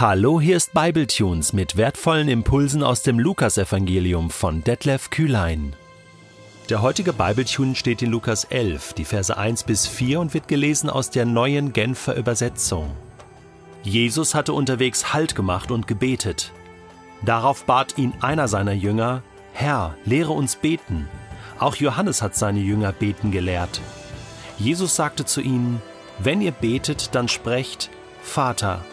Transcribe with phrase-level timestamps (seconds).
[0.00, 5.74] Hallo, hier ist Bibletunes mit wertvollen Impulsen aus dem Lukasevangelium von Detlef Kühlein.
[6.70, 10.88] Der heutige Bibletune steht in Lukas 11, die Verse 1 bis 4 und wird gelesen
[10.88, 12.92] aus der neuen Genfer Übersetzung.
[13.82, 16.52] Jesus hatte unterwegs Halt gemacht und gebetet.
[17.22, 21.08] Darauf bat ihn einer seiner Jünger, Herr, lehre uns beten.
[21.58, 23.80] Auch Johannes hat seine Jünger beten gelehrt.
[24.58, 25.82] Jesus sagte zu ihnen,
[26.20, 27.90] Wenn ihr betet, dann sprecht,
[28.22, 28.84] Vater,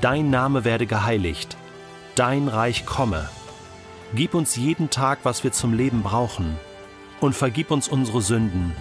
[0.00, 1.56] Dein Name werde geheiligt,
[2.14, 3.28] dein Reich komme.
[4.14, 6.56] Gib uns jeden Tag, was wir zum Leben brauchen,
[7.20, 8.74] und vergib uns unsere Sünden.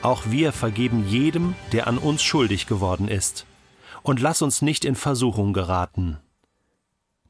[0.00, 3.46] Auch wir vergeben jedem, der an uns schuldig geworden ist.
[4.02, 6.18] Und lass uns nicht in Versuchung geraten.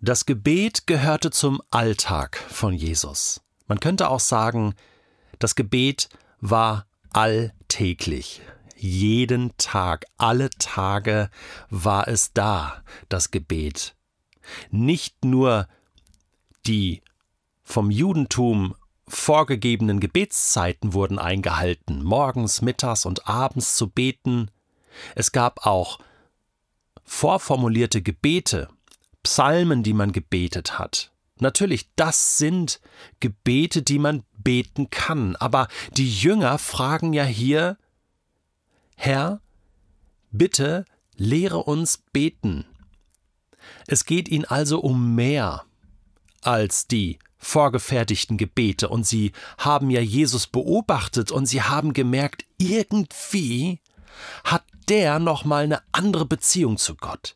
[0.00, 3.42] Das Gebet gehörte zum Alltag von Jesus.
[3.66, 4.74] Man könnte auch sagen,
[5.38, 6.08] das Gebet
[6.40, 8.40] war alltäglich
[8.82, 11.30] jeden Tag, alle Tage
[11.70, 13.94] war es da, das Gebet.
[14.70, 15.68] Nicht nur
[16.66, 17.02] die
[17.62, 18.74] vom Judentum
[19.06, 24.50] vorgegebenen Gebetszeiten wurden eingehalten, morgens, mittags und abends zu beten.
[25.14, 25.98] Es gab auch
[27.04, 28.68] vorformulierte Gebete,
[29.22, 31.12] Psalmen, die man gebetet hat.
[31.38, 32.80] Natürlich, das sind
[33.20, 37.76] Gebete, die man beten kann, aber die Jünger fragen ja hier
[39.04, 39.40] Herr,
[40.30, 40.84] bitte
[41.16, 42.64] lehre uns beten.
[43.88, 45.64] Es geht ihnen also um mehr
[46.40, 53.80] als die vorgefertigten Gebete, und sie haben ja Jesus beobachtet und sie haben gemerkt, irgendwie
[54.44, 57.34] hat der noch mal eine andere Beziehung zu Gott.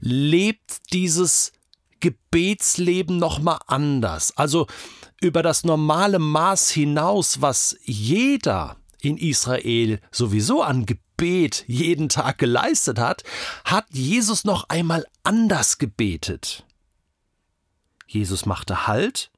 [0.00, 1.52] Lebt dieses
[2.00, 4.66] Gebetsleben noch mal anders, also
[5.20, 8.76] über das normale Maß hinaus, was jeder
[9.06, 13.22] in Israel sowieso an Gebet jeden Tag geleistet hat,
[13.64, 16.66] hat Jesus noch einmal anders gebetet.
[18.08, 19.30] Jesus machte Halt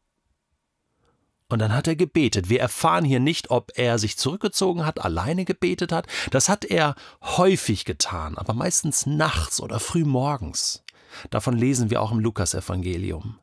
[1.50, 2.48] und dann hat er gebetet.
[2.48, 6.06] Wir erfahren hier nicht, ob er sich zurückgezogen hat, alleine gebetet hat.
[6.30, 10.82] Das hat er häufig getan, aber meistens nachts oder früh morgens.
[11.30, 13.38] Davon lesen wir auch im Lukasevangelium.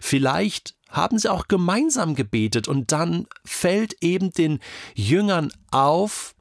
[0.00, 4.58] Vielleicht haben sie auch gemeinsam gebetet und dann fällt eben den
[4.94, 6.34] Jüngern auf,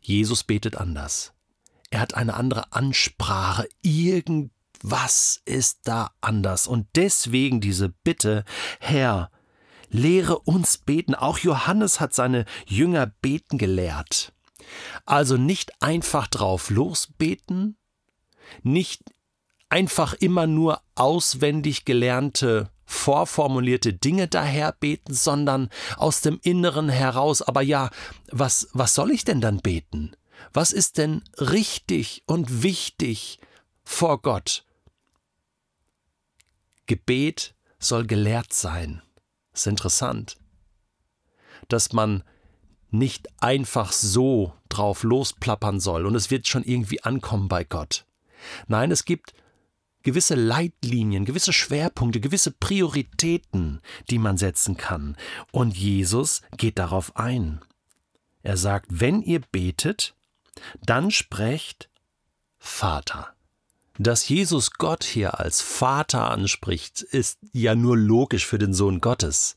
[0.00, 1.32] Jesus betet anders.
[1.90, 3.68] Er hat eine andere Ansprache.
[3.82, 6.66] Irgendwas ist da anders.
[6.66, 8.44] Und deswegen diese Bitte,
[8.80, 9.30] Herr,
[9.90, 11.14] lehre uns beten.
[11.14, 14.32] Auch Johannes hat seine Jünger beten gelehrt.
[15.06, 17.76] Also nicht einfach drauf losbeten,
[18.62, 19.02] nicht
[19.70, 25.68] einfach immer nur auswendig gelernte vorformulierte Dinge daherbeten, sondern
[25.98, 27.42] aus dem Inneren heraus.
[27.42, 27.90] Aber ja,
[28.32, 30.16] was, was soll ich denn dann beten?
[30.54, 33.40] Was ist denn richtig und wichtig
[33.84, 34.64] vor Gott?
[36.86, 39.02] Gebet soll gelehrt sein.
[39.52, 40.38] Ist interessant,
[41.68, 42.24] dass man
[42.90, 48.06] nicht einfach so drauf losplappern soll und es wird schon irgendwie ankommen bei Gott.
[48.66, 49.34] Nein, es gibt
[50.02, 55.16] gewisse Leitlinien, gewisse Schwerpunkte, gewisse Prioritäten, die man setzen kann.
[55.52, 57.60] Und Jesus geht darauf ein.
[58.42, 60.14] Er sagt, wenn ihr betet,
[60.84, 61.90] dann sprecht
[62.58, 63.34] Vater.
[63.98, 69.56] Dass Jesus Gott hier als Vater anspricht, ist ja nur logisch für den Sohn Gottes.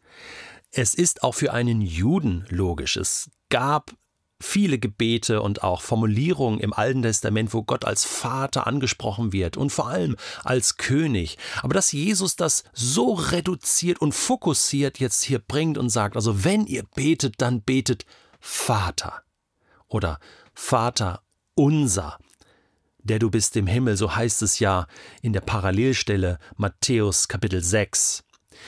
[0.71, 2.97] Es ist auch für einen Juden logisch.
[2.97, 3.93] Es gab
[4.41, 9.71] viele Gebete und auch Formulierungen im Alten Testament, wo Gott als Vater angesprochen wird und
[9.71, 11.37] vor allem als König.
[11.61, 16.65] Aber dass Jesus das so reduziert und fokussiert jetzt hier bringt und sagt, also wenn
[16.65, 18.05] ihr betet, dann betet
[18.39, 19.23] Vater
[19.87, 20.19] oder
[20.53, 21.21] Vater
[21.53, 22.17] unser,
[22.99, 24.87] der du bist im Himmel, so heißt es ja
[25.21, 28.23] in der Parallelstelle Matthäus Kapitel 6.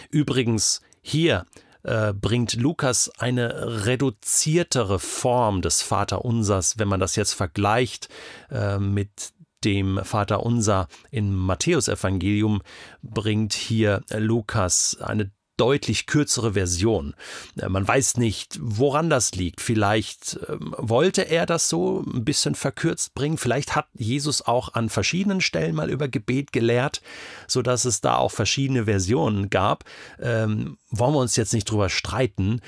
[0.09, 1.45] Übrigens hier
[1.83, 8.09] äh, bringt Lukas eine reduziertere Form des Vaterunsers, wenn man das jetzt vergleicht
[8.49, 12.61] äh, mit dem Vater Unser im Matthäusevangelium
[13.01, 17.15] bringt hier Lukas eine deutlich kürzere Version.
[17.57, 19.61] Äh, man weiß nicht, woran das liegt.
[19.61, 23.37] Vielleicht ähm, wollte er das so ein bisschen verkürzt bringen.
[23.37, 27.01] Vielleicht hat Jesus auch an verschiedenen Stellen mal über Gebet gelehrt,
[27.47, 29.83] sodass es da auch verschiedene Versionen gab.
[30.19, 32.61] Ähm, wollen wir uns jetzt nicht drüber streiten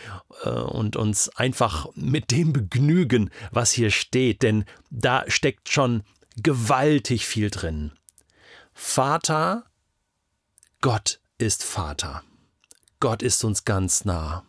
[0.44, 6.04] äh, und uns einfach mit dem begnügen, was hier steht, denn da steckt schon
[6.42, 7.92] gewaltig viel drin.
[8.74, 9.64] Vater,
[10.82, 12.24] Gott ist Vater.
[13.06, 14.44] Gott ist uns ganz nah.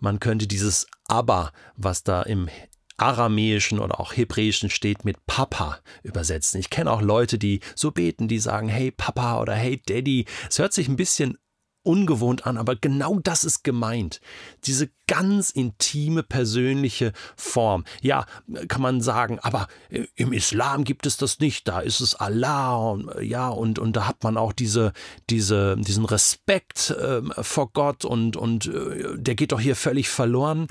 [0.00, 2.48] Man könnte dieses Aber, was da im
[2.96, 6.58] aramäischen oder auch hebräischen steht mit Papa übersetzen.
[6.58, 10.24] Ich kenne auch Leute, die so beten, die sagen, hey Papa oder hey Daddy.
[10.50, 11.38] Es hört sich ein bisschen
[11.82, 14.20] ungewohnt an, aber genau das ist gemeint.
[14.64, 17.84] Diese ganz intime, persönliche Form.
[18.00, 18.26] Ja,
[18.68, 19.68] kann man sagen, aber
[20.14, 24.06] im Islam gibt es das nicht, da ist es Allah und ja, und, und da
[24.06, 24.92] hat man auch diese,
[25.28, 30.68] diese, diesen Respekt äh, vor Gott und, und äh, der geht doch hier völlig verloren.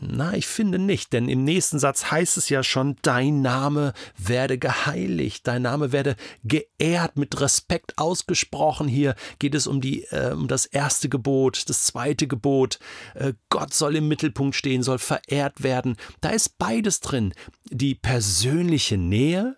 [0.00, 4.58] Na, ich finde nicht, denn im nächsten Satz heißt es ja schon, dein Name werde
[4.58, 8.88] geheiligt, dein Name werde geehrt, mit Respekt ausgesprochen.
[8.88, 12.78] Hier geht es um, die, äh, um das erste Gebot, das zweite Gebot.
[13.14, 15.96] Äh, Gott soll im Mittelpunkt stehen, soll verehrt werden.
[16.20, 17.32] Da ist beides drin.
[17.70, 19.56] Die persönliche Nähe,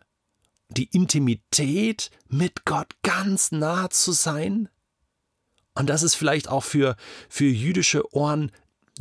[0.69, 4.69] die Intimität mit Gott ganz nah zu sein.
[5.75, 6.97] Und das ist vielleicht auch für,
[7.29, 8.53] für jüdische Ohren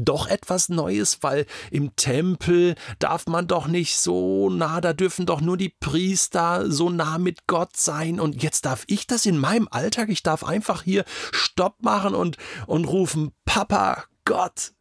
[0.06, 5.42] doch etwas Neues, weil im Tempel darf man doch nicht so nah, da dürfen doch
[5.42, 8.20] nur die Priester so nah mit Gott sein.
[8.20, 12.38] Und jetzt darf ich das in meinem Alltag, ich darf einfach hier Stopp machen und,
[12.68, 14.74] und rufen, Papa, Gott,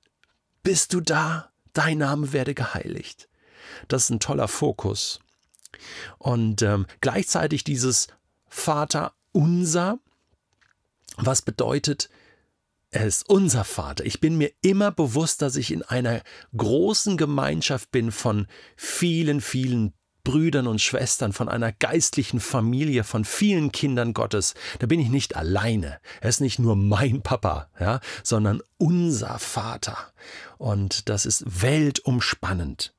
[0.63, 1.51] bist du da?
[1.73, 3.29] Dein Name werde geheiligt.
[3.89, 5.21] Das ist ein toller Fokus.
[6.19, 8.09] Und ähm, gleichzeitig dieses
[8.49, 9.99] Vater unser,
[11.17, 12.11] was bedeutet,
[12.91, 14.05] er ist unser Vater.
[14.05, 16.23] Ich bin mir immer bewusst, dass ich in einer
[16.57, 18.47] großen Gemeinschaft bin von
[18.77, 19.93] vielen, vielen
[20.25, 24.55] Brüdern und Schwestern, von einer geistlichen Familie, von vielen Kindern Gottes.
[24.79, 25.99] Da bin ich nicht alleine.
[26.21, 29.97] Er ist nicht nur mein Papa, ja, sondern unser Vater.
[30.59, 32.93] Und das ist weltumspannend.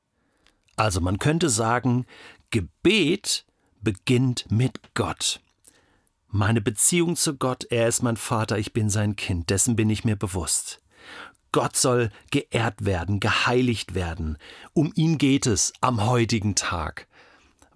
[0.74, 2.06] Also man könnte sagen,
[2.50, 3.44] Gebet
[3.82, 5.40] beginnt mit Gott.
[6.34, 10.06] Meine Beziehung zu Gott, er ist mein Vater, ich bin sein Kind, dessen bin ich
[10.06, 10.80] mir bewusst.
[11.52, 14.38] Gott soll geehrt werden, geheiligt werden.
[14.72, 17.06] Um ihn geht es am heutigen Tag.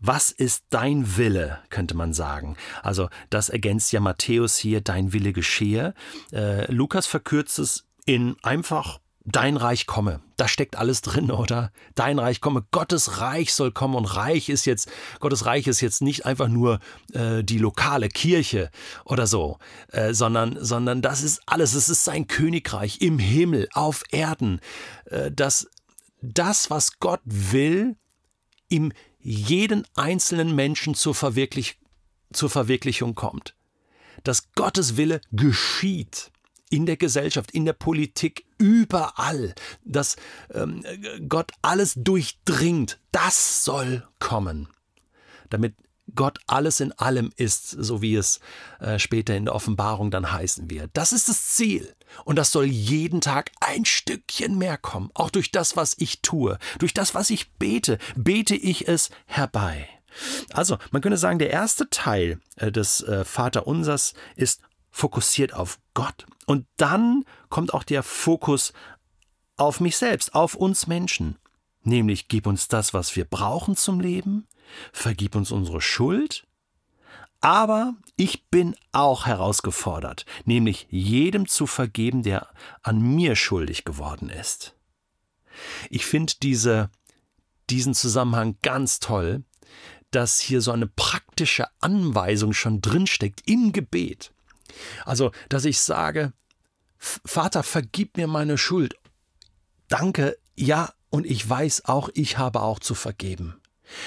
[0.00, 2.56] Was ist dein Wille, könnte man sagen.
[2.82, 5.92] Also das ergänzt ja Matthäus hier, dein Wille geschehe.
[6.32, 10.20] Äh, Lukas verkürzt es in einfach Dein Reich komme.
[10.36, 11.72] Da steckt alles drin, oder?
[11.96, 12.64] Dein Reich komme.
[12.70, 13.96] Gottes Reich soll kommen.
[13.96, 14.88] Und Reich ist jetzt,
[15.18, 16.78] Gottes Reich ist jetzt nicht einfach nur
[17.12, 18.70] äh, die lokale Kirche
[19.04, 19.58] oder so,
[19.90, 21.74] äh, sondern, sondern das ist alles.
[21.74, 24.60] Es ist sein Königreich im Himmel, auf Erden.
[25.06, 25.68] Äh, dass
[26.22, 27.96] das, was Gott will,
[28.68, 31.80] ihm jeden einzelnen Menschen zur, Verwirklich
[32.32, 33.56] zur Verwirklichung kommt.
[34.22, 36.30] Dass Gottes Wille geschieht
[36.70, 39.54] in der Gesellschaft, in der Politik, überall,
[39.84, 40.16] dass
[40.52, 40.82] ähm,
[41.28, 44.68] Gott alles durchdringt, das soll kommen,
[45.50, 45.74] damit
[46.14, 48.40] Gott alles in allem ist, so wie es
[48.80, 50.90] äh, später in der Offenbarung dann heißen wird.
[50.94, 51.94] Das ist das Ziel.
[52.24, 55.10] Und das soll jeden Tag ein Stückchen mehr kommen.
[55.14, 59.88] Auch durch das, was ich tue, durch das, was ich bete, bete ich es herbei.
[60.52, 64.62] Also, man könnte sagen, der erste Teil äh, des äh, Vaterunsers ist
[64.96, 66.24] fokussiert auf Gott.
[66.46, 68.72] Und dann kommt auch der Fokus
[69.58, 71.36] auf mich selbst, auf uns Menschen.
[71.82, 74.46] Nämlich gib uns das, was wir brauchen zum Leben,
[74.94, 76.46] vergib uns unsere Schuld,
[77.42, 82.48] aber ich bin auch herausgefordert, nämlich jedem zu vergeben, der
[82.82, 84.74] an mir schuldig geworden ist.
[85.90, 86.90] Ich finde diese,
[87.68, 89.44] diesen Zusammenhang ganz toll,
[90.10, 94.32] dass hier so eine praktische Anweisung schon drinsteckt im Gebet.
[95.04, 96.32] Also, dass ich sage,
[96.98, 98.94] Vater, vergib mir meine Schuld.
[99.88, 103.60] Danke, ja, und ich weiß auch, ich habe auch zu vergeben.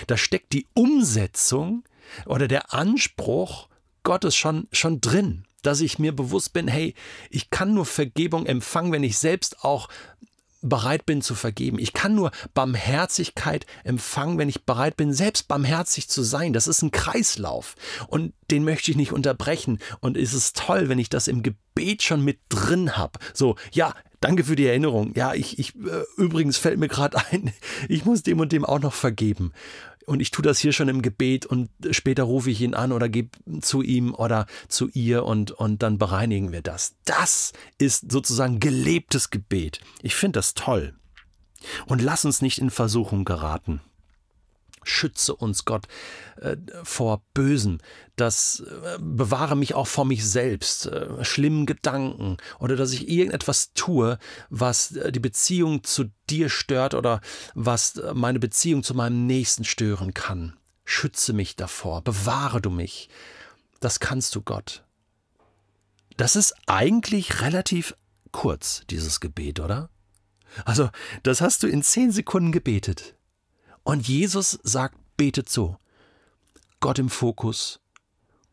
[0.07, 1.83] Da steckt die Umsetzung
[2.25, 3.69] oder der Anspruch
[4.03, 6.93] Gottes schon, schon drin, dass ich mir bewusst bin, hey,
[7.29, 9.87] ich kann nur Vergebung empfangen, wenn ich selbst auch
[10.61, 11.79] bereit bin zu vergeben.
[11.79, 16.53] Ich kann nur Barmherzigkeit empfangen, wenn ich bereit bin, selbst barmherzig zu sein.
[16.53, 17.75] Das ist ein Kreislauf
[18.07, 19.79] und den möchte ich nicht unterbrechen.
[19.99, 23.19] Und es ist toll, wenn ich das im Gebet schon mit drin habe.
[23.33, 25.13] So, ja, danke für die Erinnerung.
[25.15, 27.53] Ja, ich, ich äh, übrigens fällt mir gerade ein,
[27.87, 29.53] ich muss dem und dem auch noch vergeben
[30.09, 33.07] und ich tue das hier schon im Gebet und später rufe ich ihn an oder
[33.07, 33.29] gebe
[33.61, 36.95] zu ihm oder zu ihr und, und dann bereinigen wir das.
[37.05, 39.81] Das ist sozusagen gelebtes Gebet.
[40.01, 40.95] Ich finde das toll.
[41.85, 43.81] Und lass uns nicht in Versuchung geraten.
[44.89, 45.87] Schütze uns, Gott,
[46.37, 47.81] äh, vor Bösen.
[48.15, 53.73] Das äh, bewahre mich auch vor mich selbst, äh, schlimmen Gedanken oder dass ich irgendetwas
[53.73, 54.17] tue,
[54.49, 57.21] was die Beziehung zu dir stört oder
[57.53, 60.57] was meine Beziehung zu meinem Nächsten stören kann.
[60.85, 63.09] Schütze mich davor, bewahre du mich.
[63.79, 64.83] Das kannst du, Gott.
[66.17, 67.95] Das ist eigentlich relativ
[68.31, 69.89] kurz, dieses Gebet, oder?
[70.65, 70.89] Also,
[71.23, 73.15] das hast du in zehn Sekunden gebetet.
[73.83, 75.77] Und Jesus sagt, betet so.
[76.79, 77.79] Gott im Fokus.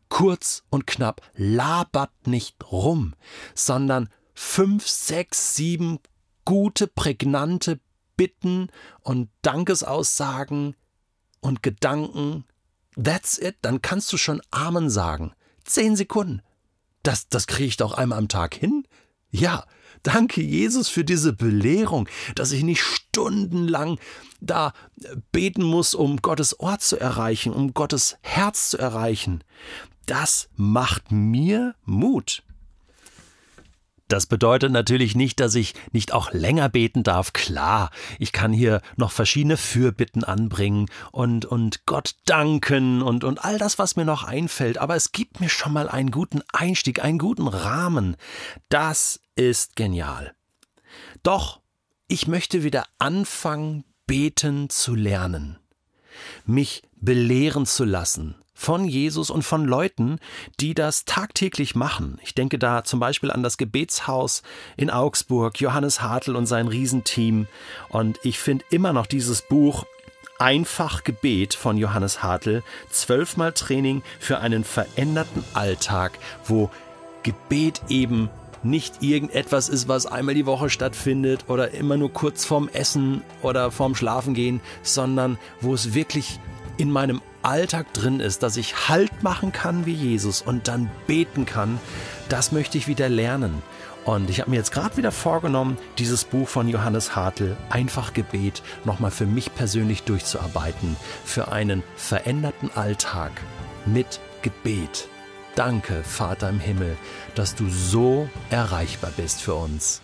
[0.09, 3.14] Kurz und knapp, labert nicht rum,
[3.54, 5.99] sondern fünf, sechs, sieben
[6.45, 7.80] gute, prägnante
[8.16, 8.68] Bitten
[9.02, 10.75] und Dankesaussagen
[11.40, 12.45] und Gedanken.
[13.02, 15.33] That's it, dann kannst du schon Amen sagen.
[15.64, 16.40] Zehn Sekunden.
[17.02, 18.87] Das, das kriege ich doch einmal am Tag hin.
[19.30, 19.66] Ja,
[20.02, 22.83] danke Jesus für diese Belehrung, dass ich nicht
[23.17, 23.99] stundenlang
[24.43, 24.75] da
[25.33, 29.43] beten muss, um Gottes Ort zu erreichen, um Gottes Herz zu erreichen.
[30.05, 32.43] Das macht mir Mut.
[34.09, 37.33] Das bedeutet natürlich nicht, dass ich nicht auch länger beten darf.
[37.33, 43.59] Klar, ich kann hier noch verschiedene Fürbitten anbringen und, und Gott danken und, und all
[43.59, 44.77] das, was mir noch einfällt.
[44.77, 48.17] Aber es gibt mir schon mal einen guten Einstieg, einen guten Rahmen.
[48.69, 50.35] Das ist genial.
[51.23, 51.61] Doch,
[52.09, 55.59] ich möchte wieder anfangen, beten zu lernen.
[56.45, 60.19] Mich belehren zu lassen, von Jesus und von Leuten,
[60.61, 62.19] die das tagtäglich machen.
[62.23, 64.43] Ich denke da zum Beispiel an das Gebetshaus
[64.77, 67.49] in Augsburg, Johannes Hartl und sein Riesenteam.
[67.89, 69.85] Und ich finde immer noch dieses Buch
[70.39, 76.71] Einfach Gebet von Johannes Hartl, zwölfmal Training für einen veränderten Alltag, wo
[77.23, 78.29] Gebet eben
[78.71, 83.71] nicht irgendetwas ist, was einmal die Woche stattfindet oder immer nur kurz vorm Essen oder
[83.71, 86.39] vorm Schlafengehen, sondern wo es wirklich
[86.77, 91.47] in meinem Alltag drin ist, dass ich Halt machen kann wie Jesus und dann beten
[91.47, 91.79] kann,
[92.29, 93.63] das möchte ich wieder lernen.
[94.05, 98.63] Und ich habe mir jetzt gerade wieder vorgenommen, dieses Buch von Johannes Hartl, Einfach Gebet,
[98.85, 103.33] nochmal für mich persönlich durchzuarbeiten, für einen veränderten Alltag
[103.85, 105.09] mit Gebet.
[105.57, 106.99] Danke, Vater im Himmel,
[107.35, 110.03] dass du so erreichbar bist für uns.